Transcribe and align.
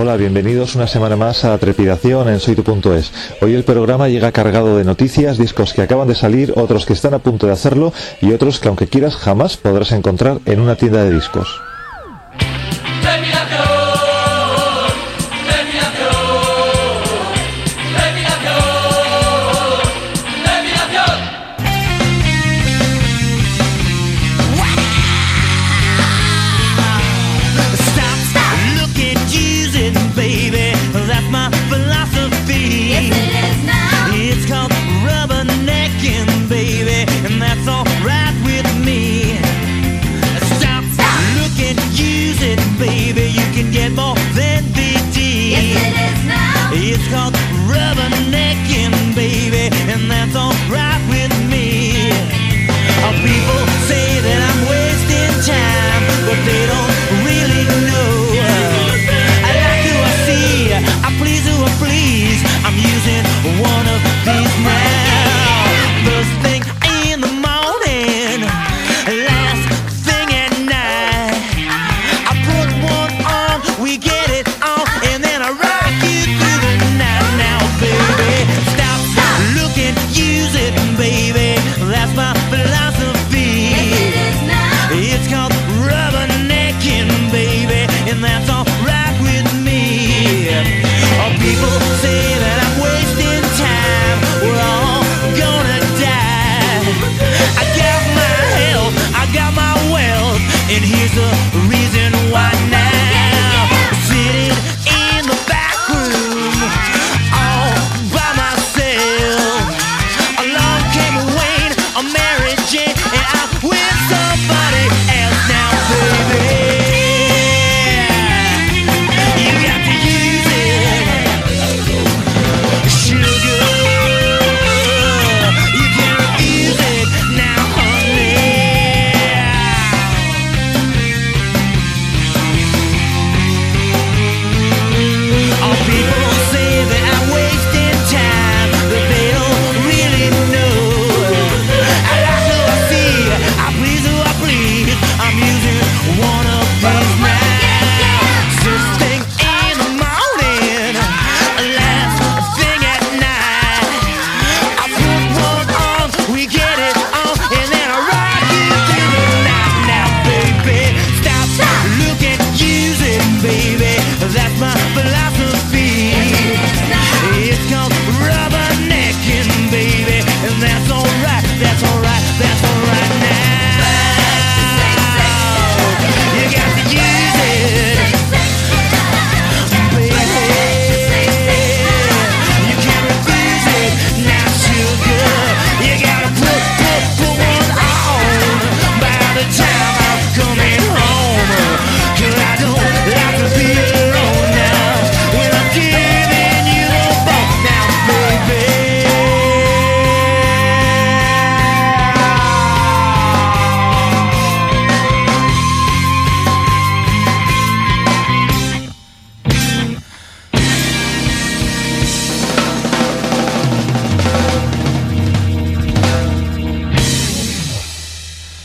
Hola, 0.00 0.16
bienvenidos 0.16 0.76
una 0.76 0.86
semana 0.86 1.16
más 1.16 1.44
a 1.44 1.58
Trepidación 1.58 2.28
en 2.28 2.38
soytu.es. 2.38 3.12
Hoy 3.40 3.54
el 3.54 3.64
programa 3.64 4.08
llega 4.08 4.30
cargado 4.30 4.76
de 4.76 4.84
noticias, 4.84 5.38
discos 5.38 5.74
que 5.74 5.82
acaban 5.82 6.06
de 6.06 6.14
salir, 6.14 6.52
otros 6.56 6.86
que 6.86 6.92
están 6.92 7.14
a 7.14 7.18
punto 7.18 7.46
de 7.46 7.52
hacerlo 7.52 7.92
y 8.20 8.32
otros 8.32 8.60
que 8.60 8.68
aunque 8.68 8.86
quieras 8.86 9.16
jamás 9.16 9.56
podrás 9.56 9.90
encontrar 9.92 10.38
en 10.46 10.60
una 10.60 10.76
tienda 10.76 11.02
de 11.02 11.12
discos. 11.12 11.67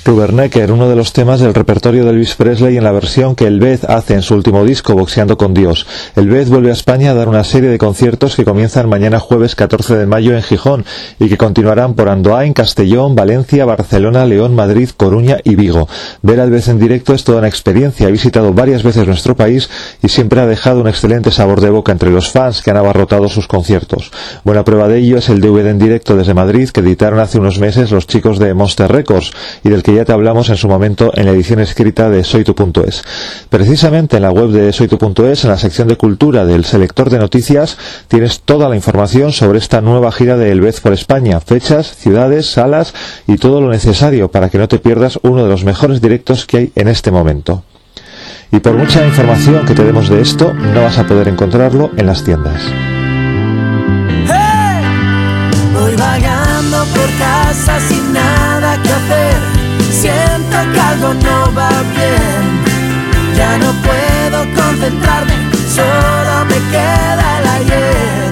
Rubernecker, 0.05 0.71
uno 0.71 0.89
de 0.89 0.97
los 0.97 1.13
temas 1.13 1.39
del 1.39 1.53
repertorio 1.53 2.03
de 2.03 2.09
Elvis 2.09 2.35
Presley 2.35 2.75
en 2.75 2.83
la 2.83 2.91
versión 2.91 3.35
que 3.35 3.47
Elvez 3.47 3.85
hace 3.85 4.13
en 4.15 4.21
su 4.21 4.33
último 4.35 4.65
disco, 4.65 4.95
Boxeando 4.95 5.37
con 5.37 5.53
Dios. 5.53 5.87
Elvez 6.17 6.49
vuelve 6.49 6.71
a 6.71 6.73
España 6.73 7.11
a 7.11 7.13
dar 7.13 7.29
una 7.29 7.45
serie 7.45 7.69
de 7.69 7.77
conciertos 7.77 8.35
que 8.35 8.43
comienzan 8.43 8.89
mañana 8.89 9.21
jueves 9.21 9.55
14 9.55 9.95
de 9.95 10.05
mayo 10.05 10.35
en 10.35 10.43
Gijón 10.43 10.83
y 11.19 11.29
que 11.29 11.37
continuarán 11.37 11.93
por 11.93 12.09
Andoain, 12.09 12.51
Castellón, 12.53 13.15
Valencia, 13.15 13.63
Barcelona, 13.63 14.25
León, 14.25 14.55
Madrid, 14.55 14.89
Coruña 14.97 15.37
y 15.43 15.55
Vigo. 15.55 15.87
Ver 16.21 16.41
a 16.41 16.43
Elvez 16.43 16.67
en 16.67 16.79
directo 16.79 17.13
es 17.13 17.23
toda 17.23 17.39
una 17.39 17.47
experiencia. 17.47 18.07
Ha 18.07 18.11
visitado 18.11 18.53
varias 18.53 18.83
veces 18.83 19.07
nuestro 19.07 19.37
país 19.37 19.69
y 20.01 20.09
siempre 20.09 20.41
ha 20.41 20.45
dejado 20.45 20.81
un 20.81 20.89
excelente 20.89 21.31
sabor 21.31 21.61
de 21.61 21.69
boca 21.69 21.93
entre 21.93 22.11
los 22.11 22.29
fans 22.29 22.61
que 22.61 22.71
han 22.71 22.77
abarrotado 22.77 23.29
sus 23.29 23.47
conciertos. 23.47 24.11
Buena 24.43 24.65
prueba 24.65 24.89
de 24.89 24.97
ello 24.97 25.19
es 25.19 25.29
el 25.29 25.39
DVD 25.39 25.67
en 25.67 25.79
directo 25.79 26.17
desde 26.17 26.33
Madrid 26.33 26.69
que 26.69 26.81
editaron 26.81 27.19
hace 27.19 27.39
unos 27.39 27.59
meses 27.59 27.91
los 27.91 28.05
chicos 28.05 28.37
de 28.37 28.53
Monster 28.53 28.91
Records 28.91 29.31
y 29.63 29.69
del 29.69 29.81
que 29.81 29.92
ya 29.95 30.05
te 30.05 30.13
hablamos 30.13 30.49
en 30.49 30.57
su 30.57 30.67
momento 30.67 31.11
en 31.15 31.25
la 31.25 31.31
edición 31.31 31.59
escrita 31.59 32.09
de 32.09 32.23
soytu.es. 32.23 33.03
Precisamente 33.49 34.17
en 34.17 34.23
la 34.23 34.31
web 34.31 34.49
de 34.49 34.71
soytu.es, 34.71 35.43
en 35.43 35.49
la 35.49 35.57
sección 35.57 35.87
de 35.87 35.97
cultura 35.97 36.45
del 36.45 36.65
selector 36.65 37.09
de 37.09 37.19
noticias, 37.19 37.77
tienes 38.07 38.41
toda 38.41 38.69
la 38.69 38.75
información 38.75 39.31
sobre 39.31 39.59
esta 39.59 39.81
nueva 39.81 40.11
gira 40.11 40.37
de 40.37 40.51
Elvez 40.51 40.79
por 40.81 40.93
España, 40.93 41.39
fechas, 41.39 41.95
ciudades, 41.95 42.45
salas 42.49 42.93
y 43.27 43.37
todo 43.37 43.61
lo 43.61 43.69
necesario 43.69 44.29
para 44.29 44.49
que 44.49 44.57
no 44.57 44.67
te 44.67 44.79
pierdas 44.79 45.19
uno 45.21 45.43
de 45.43 45.49
los 45.49 45.63
mejores 45.63 46.01
directos 46.01 46.45
que 46.45 46.57
hay 46.57 46.71
en 46.75 46.87
este 46.87 47.11
momento. 47.11 47.63
Y 48.51 48.59
por 48.59 48.73
mucha 48.73 49.05
información 49.05 49.65
que 49.65 49.73
te 49.73 49.83
demos 49.83 50.09
de 50.09 50.21
esto, 50.21 50.53
no 50.53 50.83
vas 50.83 50.97
a 50.99 51.07
poder 51.07 51.27
encontrarlo 51.27 51.89
en 51.97 52.05
las 52.05 52.23
tiendas. 52.23 52.61
No 61.11 61.53
va 61.53 61.69
bien. 61.95 62.43
Ya 63.35 63.57
no 63.57 63.73
puedo 63.87 64.39
concentrarme, 64.55 65.35
solo 65.75 66.45
me 66.45 66.59
queda 66.71 67.25
el 67.39 67.47
ayer. 67.59 68.31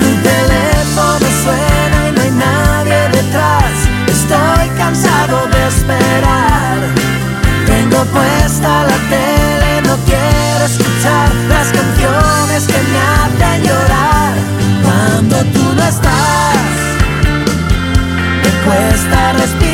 Tu 0.00 0.10
teléfono 0.28 1.26
suena 1.44 2.08
y 2.08 2.12
no 2.16 2.22
hay 2.22 2.30
nadie 2.30 3.00
detrás. 3.12 3.72
Estoy 4.08 4.68
cansado 4.76 5.46
de 5.52 5.68
esperar. 5.68 6.78
Tengo 7.66 8.04
puesta 8.06 8.84
la 8.84 8.98
tele, 9.14 9.82
no 9.86 9.96
quiero 10.04 10.64
escuchar 10.64 11.28
las 11.48 11.68
canciones 11.68 12.66
que 12.66 12.80
me 12.90 12.98
hacen 13.14 13.62
llorar. 13.68 14.34
Cuando 14.84 15.36
tú 15.52 15.74
no 15.76 15.84
estás, 15.84 16.56
me 18.42 18.50
cuesta 18.64 19.32
respirar. 19.34 19.71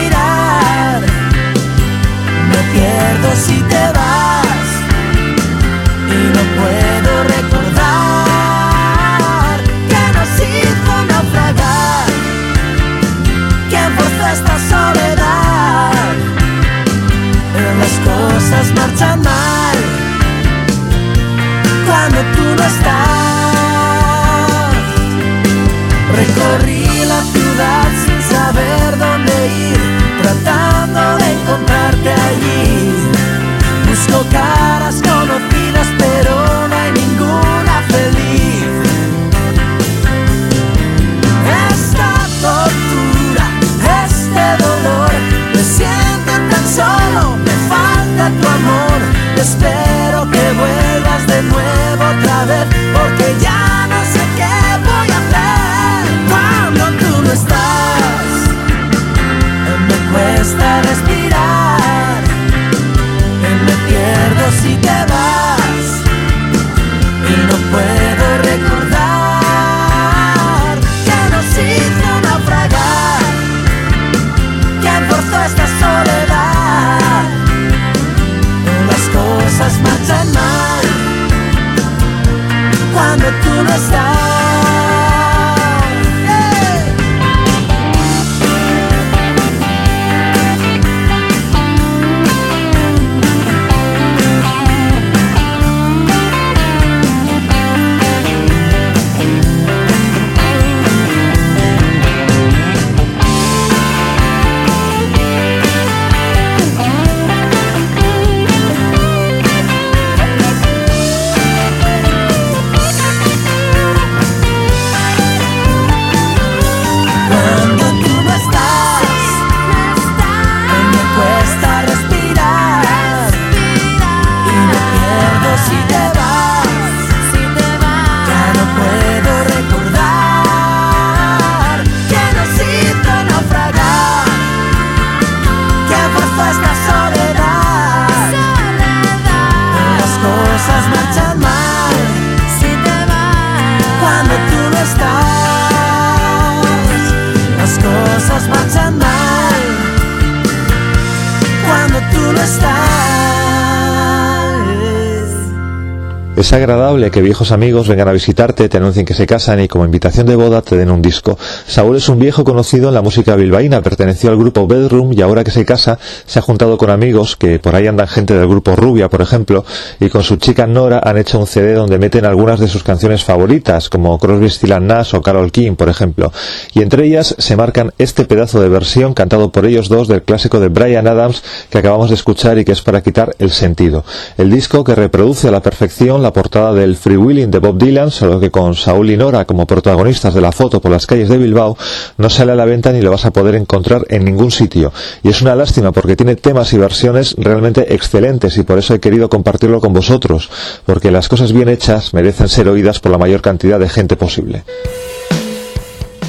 Es 156.39 156.53
agradable 156.53 157.11
que 157.11 157.21
viejos 157.21 157.51
amigos 157.51 157.89
vengan 157.89 158.07
a 158.07 158.13
visitarte, 158.13 158.69
te 158.69 158.77
anuncien 158.77 159.05
que 159.05 159.13
se 159.13 159.27
casan 159.27 159.59
y 159.59 159.67
como 159.67 159.85
invitación 159.85 160.25
de 160.25 160.37
boda 160.37 160.63
te 160.63 160.77
den 160.77 160.89
un 160.89 161.03
disco. 161.03 161.37
Saúl 161.67 161.97
es 161.97 162.09
un 162.09 162.21
viejo 162.21 162.45
conocido 162.45 162.87
en 162.87 162.95
la 162.95 163.03
música 163.03 163.35
bilbaína, 163.35 163.83
perteneció 163.83 164.31
al 164.31 164.37
grupo 164.37 164.69
Bedroom 164.69 165.13
y 165.15 165.21
ahora 165.21 165.43
que 165.43 165.51
se 165.51 165.65
casa 165.65 165.99
se 166.27 166.39
ha 166.39 166.43
juntado 166.43 166.79
con 166.79 166.91
amigos, 166.91 167.35
que 167.35 167.59
por 167.59 167.75
ahí 167.75 167.89
andan 167.89 168.07
gente 168.07 168.35
del 168.35 168.47
grupo 168.47 168.77
Rubia, 168.77 169.09
por 169.09 169.21
ejemplo, 169.21 169.65
y 169.99 170.11
con 170.11 170.23
su 170.23 170.37
chica 170.37 170.69
Nora 170.69 171.01
han 171.03 171.19
hecho 171.19 171.41
un 171.41 171.49
CD 171.49 171.75
donde 171.75 171.99
meten 171.99 172.25
algunas 172.25 172.61
de 172.61 172.69
sus 172.69 172.85
canciones 172.85 173.25
favoritas, 173.25 173.89
como 173.89 174.17
Crosby, 174.17 174.49
Still 174.49 174.87
Nash 174.87 175.17
o 175.17 175.23
Carol 175.23 175.51
King, 175.51 175.75
por 175.75 175.89
ejemplo. 175.89 176.33
Y 176.73 176.83
entre 176.83 177.05
ellas 177.05 177.35
se 177.37 177.57
marcan 177.57 177.93
este 177.99 178.27
pedazo 178.27 178.61
de 178.61 178.69
versión 178.69 179.13
cantado 179.13 179.51
por 179.51 179.67
ellos 179.67 179.89
dos 179.89 180.07
del 180.07 180.23
clásico 180.23 180.61
de 180.61 180.69
Brian 180.69 181.09
Adams 181.09 181.43
que 181.69 181.79
acabamos 181.79 182.11
de 182.11 182.15
escuchar 182.15 182.59
y 182.59 182.65
que 182.65 182.71
es 182.71 182.83
para 182.83 183.03
quitar 183.03 183.35
el 183.41 183.51
sentido. 183.51 184.05
El 184.37 184.53
disco 184.53 184.85
que 184.85 184.95
reproduce 184.95 185.49
a 185.49 185.51
la 185.51 185.63
perfección 185.63 186.28
portada 186.33 186.73
del 186.73 186.97
Free 186.97 187.17
Willing 187.17 187.51
de 187.51 187.59
Bob 187.59 187.79
Dylan, 187.79 188.11
solo 188.11 188.41
que 188.41 188.51
con 188.51 188.75
Saúl 188.75 189.11
y 189.11 189.17
Nora 189.17 189.45
como 189.45 189.67
protagonistas 189.67 190.35
de 190.35 190.41
la 190.41 190.53
foto 190.53 190.81
por 190.81 190.91
las 190.91 191.07
calles 191.07 191.29
de 191.29 191.39
Bilbao, 191.39 191.77
no 192.17 192.31
sale 192.31 192.53
a 192.53 192.55
la 192.55 192.65
venta 192.65 192.93
ni 192.93 193.01
lo 193.01 193.11
vas 193.11 193.25
a 193.25 193.31
poder 193.31 193.55
encontrar 193.55 194.05
en 194.09 194.25
ningún 194.25 194.51
sitio. 194.51 194.93
Y 195.23 195.29
es 195.29 195.43
una 195.43 195.55
lástima 195.55 195.93
porque 195.93 196.17
tiene 196.17 196.37
temas 196.37 196.73
y 196.73 196.79
versiones 196.79 197.35
realmente 197.39 197.95
excelentes 197.95 198.57
y 198.57 198.63
por 198.63 198.79
eso 198.79 198.95
he 198.95 199.01
querido 199.01 199.29
compartirlo 199.29 199.81
con 199.81 199.93
vosotros, 199.93 200.51
porque 200.87 201.11
las 201.11 201.29
cosas 201.29 201.53
bien 201.53 201.69
hechas 201.69 202.15
merecen 202.15 202.49
ser 202.49 202.69
oídas 202.69 203.01
por 203.01 203.13
la 203.13 203.19
mayor 203.19 203.41
cantidad 203.41 203.79
de 203.79 203.89
gente 203.89 204.17
posible. 204.17 204.65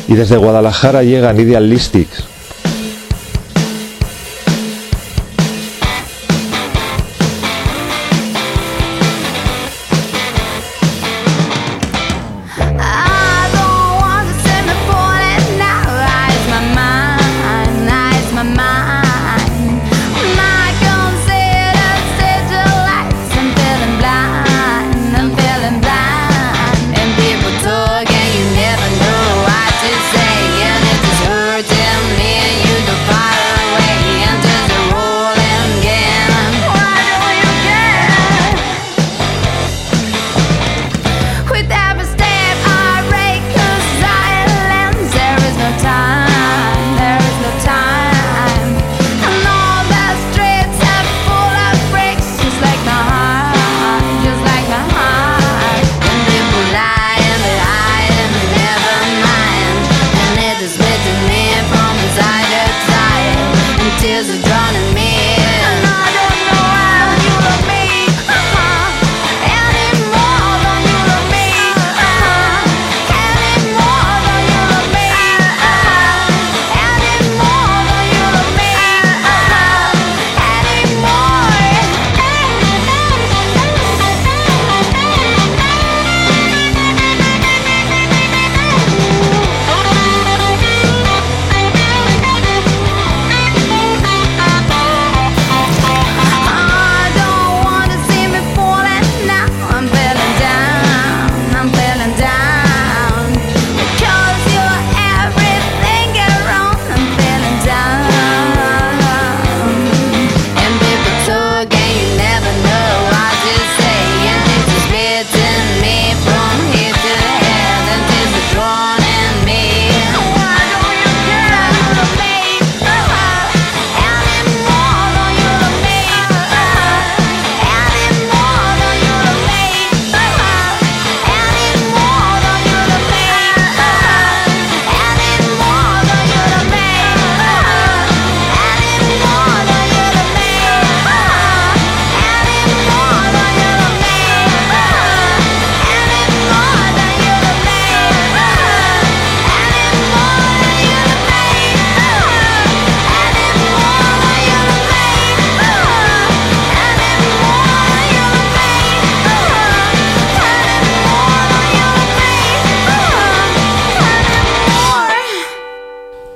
Y 0.08 0.16
desde 0.16 0.38
Guadalajara 0.38 1.04
llegan 1.04 1.40
Idealistics, 1.40 2.24
I 2.24 2.39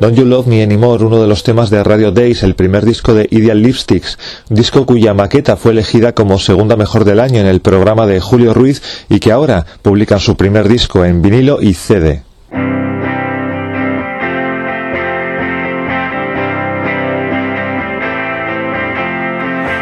Don't 0.04 0.18
You 0.18 0.26
Love 0.26 0.48
Me 0.48 0.62
Anymore, 0.62 1.06
uno 1.06 1.22
de 1.22 1.28
los 1.30 1.44
temas 1.44 1.70
de 1.70 1.82
Radio 1.82 2.12
Days, 2.12 2.44
el 2.44 2.56
primer 2.56 2.84
disco 2.84 3.14
de 3.14 3.26
Ideal 3.32 3.62
Lipsticks, 3.62 4.20
disco 4.50 4.86
cuya 4.86 5.14
maqueta 5.14 5.56
fue 5.56 5.72
elegida 5.72 6.12
como 6.12 6.40
segunda 6.40 6.76
mejor 6.76 7.06
del 7.06 7.22
año 7.22 7.40
en 7.40 7.48
el 7.48 7.62
programa 7.62 8.06
de 8.06 8.20
Julio 8.20 8.54
Ruiz 8.54 8.82
y 9.08 9.22
que 9.22 9.32
ahora 9.32 9.66
publican 9.82 10.20
su 10.20 10.36
primer 10.36 10.68
disco 10.68 11.06
en 11.06 11.22
vinilo 11.22 11.62
y 11.62 11.74
CD. 11.74 12.22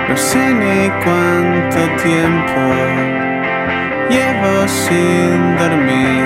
No 0.07 0.17
sé 0.17 0.53
ni 0.53 0.87
cuánto 1.03 1.79
tiempo 2.03 2.61
llevo 4.07 4.67
sin 4.67 5.57
dormir. 5.57 6.20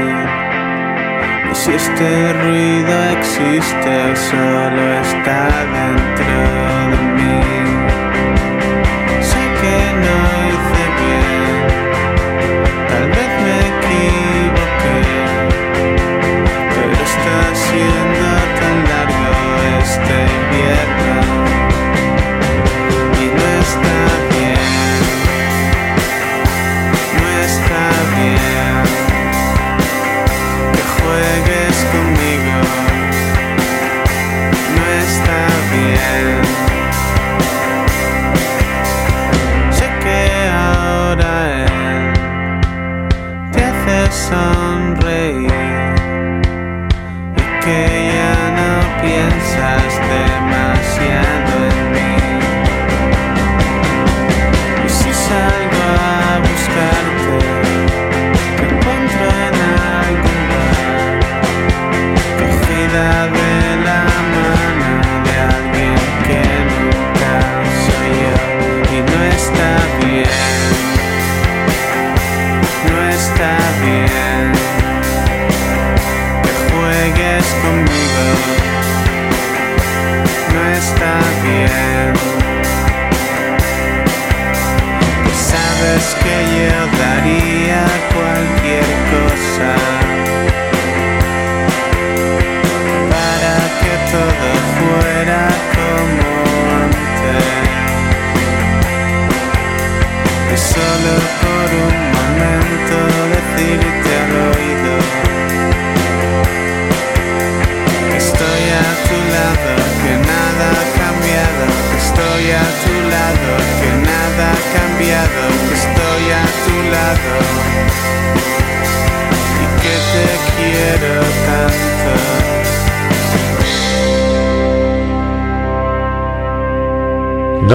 Si 1.56 1.72
este 1.72 2.34
ruido 2.34 3.04
existe 3.18 4.16
solo 4.16 4.94
está 5.02 5.48
dentro 5.74 6.36
de 6.92 6.98
mí. 7.16 7.55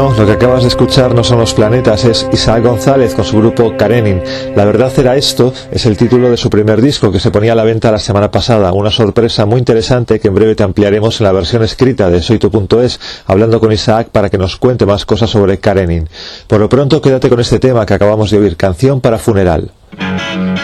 No, 0.00 0.14
lo 0.14 0.24
que 0.24 0.32
acabas 0.32 0.62
de 0.62 0.68
escuchar 0.68 1.14
no 1.14 1.22
son 1.22 1.40
los 1.40 1.52
planetas, 1.52 2.06
es 2.06 2.26
Isaac 2.32 2.64
González 2.64 3.14
con 3.14 3.22
su 3.22 3.36
grupo 3.36 3.76
Karenin. 3.76 4.22
La 4.56 4.64
verdad 4.64 4.90
era 4.96 5.14
esto, 5.14 5.52
es 5.70 5.84
el 5.84 5.98
título 5.98 6.30
de 6.30 6.38
su 6.38 6.48
primer 6.48 6.80
disco 6.80 7.12
que 7.12 7.20
se 7.20 7.30
ponía 7.30 7.52
a 7.52 7.54
la 7.54 7.64
venta 7.64 7.92
la 7.92 7.98
semana 7.98 8.30
pasada. 8.30 8.72
Una 8.72 8.90
sorpresa 8.90 9.44
muy 9.44 9.58
interesante 9.58 10.18
que 10.18 10.28
en 10.28 10.34
breve 10.34 10.54
te 10.54 10.62
ampliaremos 10.62 11.20
en 11.20 11.24
la 11.24 11.32
versión 11.32 11.62
escrita 11.64 12.08
de 12.08 12.22
soytu.es, 12.22 12.98
hablando 13.26 13.60
con 13.60 13.72
Isaac 13.72 14.08
para 14.10 14.30
que 14.30 14.38
nos 14.38 14.56
cuente 14.56 14.86
más 14.86 15.04
cosas 15.04 15.28
sobre 15.28 15.58
Karenin. 15.58 16.08
Por 16.46 16.60
lo 16.60 16.70
pronto, 16.70 17.02
quédate 17.02 17.28
con 17.28 17.40
este 17.40 17.58
tema 17.58 17.84
que 17.84 17.92
acabamos 17.92 18.30
de 18.30 18.38
oír, 18.38 18.56
Canción 18.56 19.02
para 19.02 19.18
Funeral. 19.18 19.70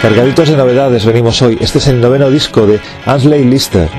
Cargaditos 0.01 0.49
de 0.49 0.57
novedades 0.57 1.05
venimos 1.05 1.43
hoy. 1.43 1.59
Este 1.61 1.77
es 1.77 1.89
el 1.89 2.01
noveno 2.01 2.31
disco 2.31 2.67
de 2.67 2.81
Ansley 3.05 3.45
Lister. 3.45 3.91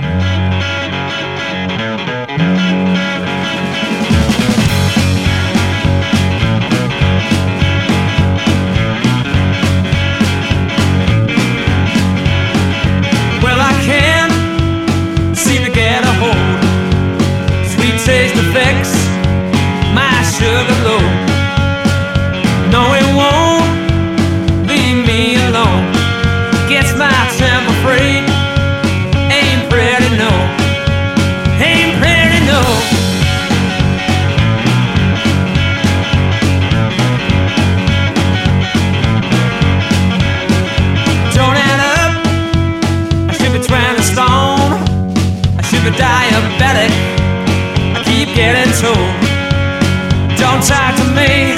Don't 50.38 50.62
talk 50.62 50.96
to 50.96 51.08
me. 51.18 51.58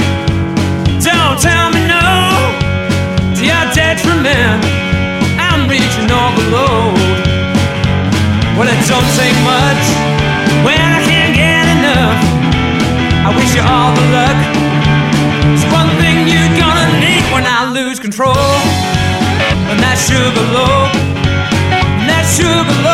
Don't 1.03 1.37
tell 1.39 1.67
me 1.75 1.83
no. 1.83 2.07
To 3.35 3.41
your 3.43 3.65
detriment. 3.75 4.63
I'm 5.35 5.67
reaching 5.67 6.07
overload. 6.07 6.95
Well, 8.55 8.67
it 8.67 8.79
don't 8.87 9.09
take 9.19 9.37
much 9.43 9.83
when 10.63 10.79
I 10.79 10.99
can't 11.07 11.35
get 11.35 11.65
enough. 11.77 12.19
I 13.27 13.29
wish 13.35 13.51
you 13.55 13.63
all 13.63 13.91
the 13.95 14.05
luck. 14.15 14.39
It's 15.53 15.67
one 15.71 15.89
thing 15.99 16.27
you're 16.27 16.55
gonna 16.55 16.89
need 17.03 17.23
when 17.35 17.45
I 17.45 17.71
lose 17.71 17.99
control. 17.99 18.35
And 19.69 19.79
that 19.85 20.01
sugar 20.01 20.45
low, 20.55 20.89
and 21.99 22.09
that 22.09 22.25
sugar 22.25 22.73
low, 22.81 22.88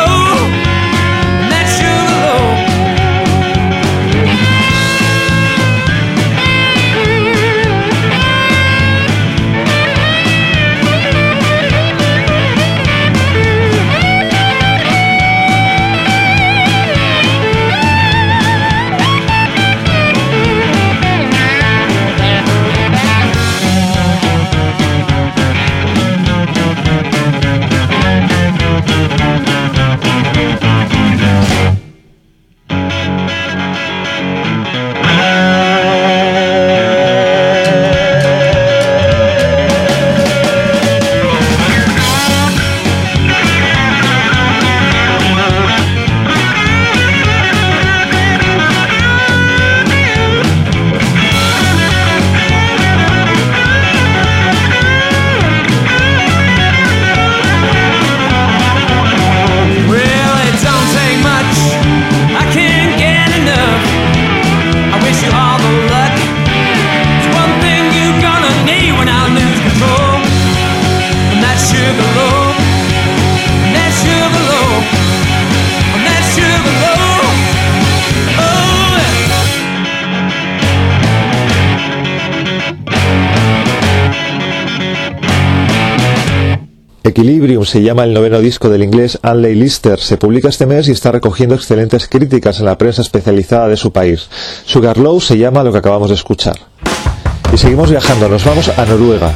Equilibrium 87.16 87.64
se 87.64 87.80
llama 87.80 88.04
el 88.04 88.12
noveno 88.12 88.40
disco 88.40 88.68
del 88.68 88.82
inglés 88.82 89.18
Anley 89.22 89.54
Lister. 89.54 89.98
Se 89.98 90.18
publica 90.18 90.50
este 90.50 90.66
mes 90.66 90.86
y 90.86 90.90
está 90.90 91.12
recogiendo 91.12 91.54
excelentes 91.54 92.08
críticas 92.08 92.58
en 92.58 92.66
la 92.66 92.76
prensa 92.76 93.00
especializada 93.00 93.68
de 93.68 93.78
su 93.78 93.90
país. 93.90 94.28
Sugarlow 94.66 95.18
se 95.22 95.38
llama 95.38 95.64
lo 95.64 95.72
que 95.72 95.78
acabamos 95.78 96.10
de 96.10 96.14
escuchar. 96.14 96.58
Y 97.54 97.56
seguimos 97.56 97.90
viajando, 97.90 98.28
nos 98.28 98.44
vamos 98.44 98.68
a 98.68 98.84
Noruega. 98.84 99.32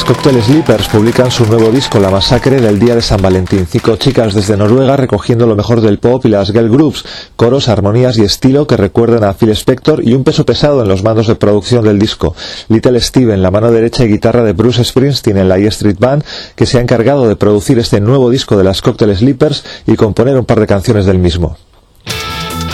Las 0.00 0.16
Cocktail 0.16 0.42
Sleepers 0.42 0.88
publican 0.88 1.30
su 1.30 1.44
nuevo 1.44 1.70
disco 1.70 2.00
La 2.00 2.08
Masacre 2.08 2.58
del 2.58 2.78
Día 2.78 2.94
de 2.94 3.02
San 3.02 3.20
Valentín. 3.20 3.66
Cinco 3.70 3.96
chicas 3.96 4.32
desde 4.32 4.56
Noruega 4.56 4.96
recogiendo 4.96 5.46
lo 5.46 5.54
mejor 5.54 5.82
del 5.82 5.98
pop 5.98 6.24
y 6.24 6.30
las 6.30 6.52
girl 6.52 6.70
groups, 6.70 7.04
coros, 7.36 7.68
armonías 7.68 8.16
y 8.16 8.22
estilo 8.22 8.66
que 8.66 8.78
recuerdan 8.78 9.24
a 9.24 9.34
Phil 9.34 9.50
Spector 9.50 10.02
y 10.02 10.14
un 10.14 10.24
peso 10.24 10.46
pesado 10.46 10.80
en 10.80 10.88
los 10.88 11.02
mandos 11.02 11.26
de 11.26 11.34
producción 11.34 11.84
del 11.84 11.98
disco. 11.98 12.34
Little 12.68 12.98
Steven, 12.98 13.42
la 13.42 13.50
mano 13.50 13.70
derecha 13.70 14.02
y 14.04 14.08
guitarra 14.08 14.42
de 14.42 14.54
Bruce 14.54 14.82
Springsteen 14.82 15.36
en 15.36 15.50
la 15.50 15.58
E 15.58 15.66
Street 15.66 15.98
Band, 15.98 16.24
que 16.56 16.64
se 16.64 16.78
ha 16.78 16.80
encargado 16.80 17.28
de 17.28 17.36
producir 17.36 17.78
este 17.78 18.00
nuevo 18.00 18.30
disco 18.30 18.56
de 18.56 18.64
las 18.64 18.80
Cocktail 18.80 19.14
Sleepers 19.14 19.64
y 19.86 19.96
componer 19.96 20.38
un 20.38 20.46
par 20.46 20.60
de 20.60 20.66
canciones 20.66 21.04
del 21.04 21.18
mismo. 21.18 21.58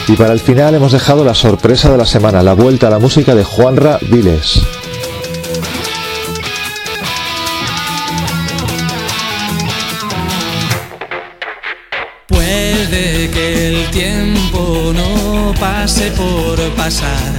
Y 0.06 0.12
para 0.12 0.32
el 0.32 0.38
final 0.38 0.76
hemos 0.76 0.92
dejado 0.92 1.24
la 1.24 1.34
sorpresa 1.34 1.90
de 1.90 1.98
la 1.98 2.06
semana, 2.06 2.44
la 2.44 2.54
vuelta 2.54 2.86
a 2.86 2.90
la 2.90 3.00
música 3.00 3.34
de 3.34 3.42
Juanra 3.42 3.98
Viles. 4.00 4.60
Puede 12.88 13.30
que 13.30 13.68
el 13.68 13.90
tiempo 13.90 14.92
no 14.94 15.52
pase 15.58 16.08
por 16.12 16.56
pasar. 16.76 17.34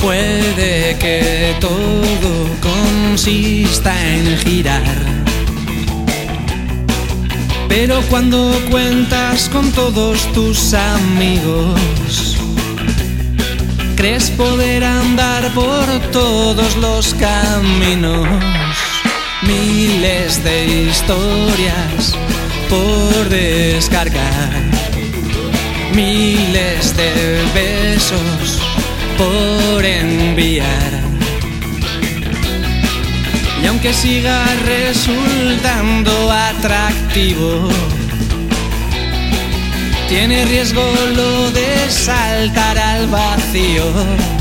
Puede 0.00 0.96
que 0.96 1.56
todo 1.60 2.46
consista 2.60 3.92
en 4.06 4.38
girar. 4.38 4.84
Pero 7.68 8.00
cuando 8.02 8.52
cuentas 8.70 9.48
con 9.48 9.72
todos 9.72 10.32
tus 10.32 10.72
amigos, 10.72 12.36
crees 13.96 14.30
poder 14.30 14.84
andar 14.84 15.52
por 15.52 15.84
todos 16.12 16.76
los 16.76 17.12
caminos. 17.14 18.28
Miles 19.42 20.44
de 20.44 20.90
historias 20.90 22.16
por 22.68 23.28
descargar, 23.28 24.50
miles 25.94 26.96
de 26.96 27.42
besos 27.54 28.60
por 29.18 29.84
enviar. 29.84 30.92
Y 33.62 33.66
aunque 33.66 33.92
siga 33.92 34.44
resultando 34.64 36.30
atractivo, 36.30 37.68
tiene 40.08 40.44
riesgo 40.44 40.84
lo 41.14 41.50
de 41.50 41.90
saltar 41.90 42.78
al 42.78 43.06
vacío. 43.08 44.35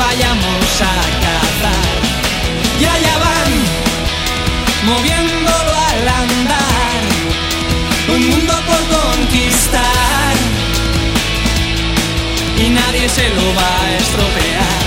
Vayamos 0.00 0.70
a 0.92 0.96
cazar. 1.24 1.94
Y 2.80 2.84
allá 2.94 3.14
van, 3.24 3.52
moviéndolo 4.90 5.72
al 5.90 6.04
andar, 6.22 7.00
un 8.14 8.20
mundo 8.30 8.54
por 8.68 8.82
conquistar 8.98 10.34
y 12.62 12.68
nadie 12.80 13.08
se 13.08 13.26
lo 13.36 13.46
va 13.58 13.72
a 13.84 13.96
estropear. 14.02 14.80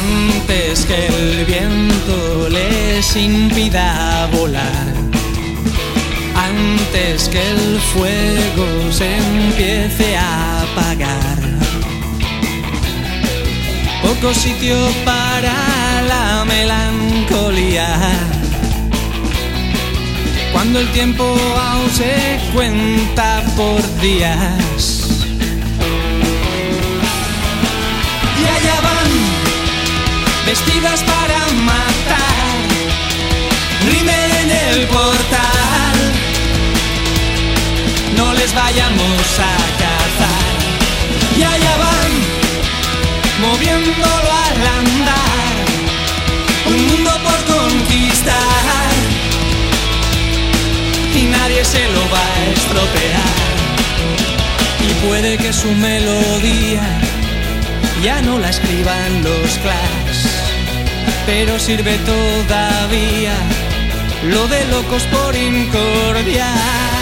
Antes 0.00 0.86
que 0.86 1.06
el 1.06 1.44
viento 1.44 2.48
les 2.48 3.16
impida 3.16 4.28
volar. 4.32 4.95
Antes 6.96 7.28
que 7.28 7.50
el 7.50 7.78
fuego 7.92 8.90
se 8.90 9.18
empiece 9.18 10.16
a 10.16 10.62
apagar. 10.62 11.38
Poco 14.02 14.32
sitio 14.32 14.74
para 15.04 15.52
la 16.08 16.44
melancolía. 16.46 17.86
Cuando 20.52 20.80
el 20.80 20.88
tiempo 20.92 21.24
aún 21.24 21.90
se 21.90 22.40
cuenta 22.54 23.42
por 23.58 23.82
días. 24.00 25.26
Y 28.40 28.44
allá 28.56 28.80
van, 28.80 29.10
vestidas 30.46 31.02
para 31.02 31.40
matar. 31.62 32.56
Rímel 33.84 34.30
en 34.44 34.50
el 34.50 34.86
portal. 34.86 35.55
No 38.16 38.32
les 38.34 38.54
vayamos 38.54 39.26
a 39.38 39.54
cazar. 39.82 40.56
Y 41.38 41.42
allá 41.42 41.76
van, 41.84 42.12
moviéndolo 43.40 44.30
al 44.46 44.60
andar. 44.80 45.54
Un 46.66 46.86
mundo 46.86 47.10
por 47.26 47.38
conquistar. 47.54 48.90
Y 51.14 51.22
nadie 51.24 51.64
se 51.64 51.84
lo 51.94 52.02
va 52.14 52.24
a 52.34 52.44
estropear. 52.54 53.36
Y 54.88 55.06
puede 55.06 55.36
que 55.38 55.52
su 55.52 55.70
melodía 55.72 56.82
ya 58.02 58.20
no 58.22 58.38
la 58.38 58.50
escriban 58.50 59.22
los 59.22 59.58
Clash, 59.58 60.26
pero 61.26 61.58
sirve 61.58 61.98
todavía 61.98 63.34
lo 64.24 64.46
de 64.48 64.64
locos 64.66 65.02
por 65.04 65.34
incordiar. 65.34 66.95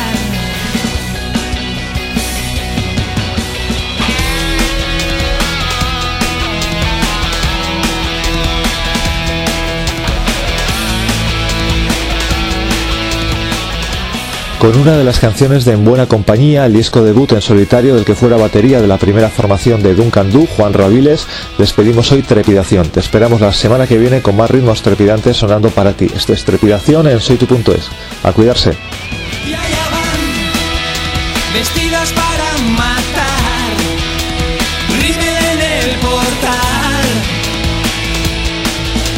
Con 14.58 14.78
una 14.78 14.96
de 14.96 15.04
las 15.04 15.18
canciones 15.18 15.64
de 15.64 15.72
En 15.72 15.84
Buena 15.84 16.06
Compañía, 16.06 16.64
el 16.64 16.72
disco 16.72 17.02
debut 17.02 17.32
en 17.32 17.42
solitario 17.42 17.94
del 17.94 18.04
que 18.04 18.14
fuera 18.14 18.36
batería 18.36 18.80
de 18.80 18.86
la 18.86 18.96
primera 18.96 19.28
formación 19.28 19.82
de 19.82 19.94
Duncan 19.94 20.30
Du, 20.30 20.46
Juan 20.46 20.72
Raviles, 20.72 21.26
despedimos 21.58 22.10
hoy 22.12 22.22
Trepidación. 22.22 22.88
Te 22.88 23.00
esperamos 23.00 23.40
la 23.40 23.52
semana 23.52 23.86
que 23.86 23.98
viene 23.98 24.22
con 24.22 24.36
más 24.36 24.50
ritmos 24.50 24.80
trepidantes 24.82 25.36
sonando 25.36 25.68
para 25.70 25.92
ti. 25.92 26.08
Esto 26.14 26.32
es 26.32 26.44
Trepidación 26.44 27.06
en 27.08 27.20
soytu.es. 27.20 27.90
A 28.22 28.32
cuidarse. 28.32 28.72
Y 29.46 29.52
allá 29.52 29.84
van, 29.92 30.20
vestidas 31.52 32.12
para 32.12 32.58
matar, 32.70 33.74
en 34.90 35.60
el 35.60 35.98
portal. 35.98 37.04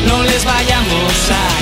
No 0.08 0.22
les 0.24 0.44
vayamos 0.44 1.30
a 1.30 1.55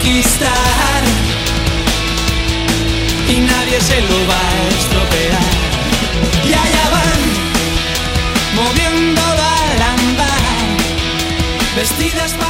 conquistar. 0.00 1.02
Y 3.28 3.40
nadie 3.40 3.80
se 3.80 4.00
lo 4.00 4.26
va 4.28 4.40
a 4.40 4.68
estropear. 4.78 5.50
Y 6.44 6.52
allá 6.52 6.90
van, 6.90 7.20
moviéndolo 8.56 9.42
al 9.42 9.82
andar, 9.82 10.36
vestidas 11.76 12.32
para. 12.34 12.49